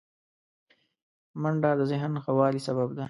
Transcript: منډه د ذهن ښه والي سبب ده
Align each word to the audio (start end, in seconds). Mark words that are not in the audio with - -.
منډه 1.41 1.69
د 1.79 1.81
ذهن 1.91 2.13
ښه 2.23 2.31
والي 2.37 2.61
سبب 2.67 2.89
ده 2.95 2.99